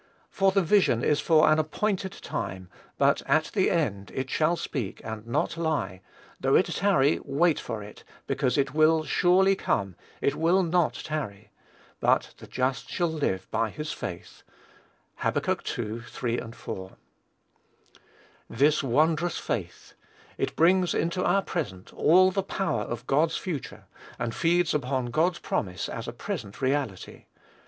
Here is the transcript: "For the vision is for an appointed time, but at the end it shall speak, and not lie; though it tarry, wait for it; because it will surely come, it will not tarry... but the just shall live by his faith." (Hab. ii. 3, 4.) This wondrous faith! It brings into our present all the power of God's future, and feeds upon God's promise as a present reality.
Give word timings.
"For 0.31 0.51
the 0.51 0.63
vision 0.63 1.03
is 1.03 1.19
for 1.19 1.47
an 1.47 1.59
appointed 1.59 2.11
time, 2.13 2.71
but 2.97 3.21
at 3.27 3.51
the 3.53 3.69
end 3.69 4.09
it 4.15 4.31
shall 4.31 4.55
speak, 4.55 4.99
and 5.03 5.27
not 5.27 5.57
lie; 5.57 6.01
though 6.39 6.55
it 6.55 6.65
tarry, 6.65 7.19
wait 7.23 7.59
for 7.59 7.83
it; 7.83 8.03
because 8.25 8.57
it 8.57 8.73
will 8.73 9.03
surely 9.03 9.55
come, 9.55 9.95
it 10.19 10.33
will 10.35 10.63
not 10.63 10.95
tarry... 10.95 11.51
but 11.99 12.33
the 12.39 12.47
just 12.47 12.89
shall 12.89 13.11
live 13.11 13.45
by 13.51 13.69
his 13.69 13.91
faith." 13.93 14.41
(Hab. 15.17 15.37
ii. 15.47 15.99
3, 16.01 16.51
4.) 16.51 16.91
This 18.49 18.81
wondrous 18.81 19.37
faith! 19.37 19.93
It 20.35 20.55
brings 20.55 20.95
into 20.95 21.23
our 21.23 21.43
present 21.43 21.93
all 21.93 22.31
the 22.31 22.41
power 22.41 22.81
of 22.81 23.05
God's 23.05 23.37
future, 23.37 23.83
and 24.17 24.33
feeds 24.33 24.73
upon 24.73 25.11
God's 25.11 25.37
promise 25.37 25.87
as 25.87 26.07
a 26.07 26.11
present 26.11 26.59
reality. 26.59 27.25